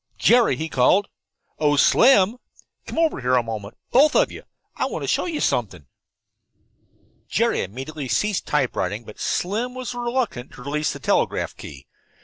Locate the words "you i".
4.31-4.87